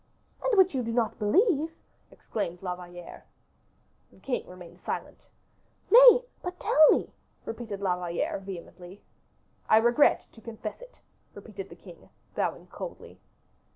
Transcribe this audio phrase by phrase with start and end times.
[0.43, 1.73] "And which you do not believe?"
[2.09, 3.23] exclaimed La Valliere.
[4.11, 5.27] The king remained silent.
[5.91, 7.13] "Nay, but tell me!"
[7.45, 9.03] repeated La Valliere, vehemently.
[9.69, 11.01] "I regret to confess it,"
[11.35, 13.19] repeated the king, bowing coldly.